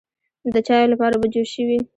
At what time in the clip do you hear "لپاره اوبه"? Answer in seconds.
0.93-1.27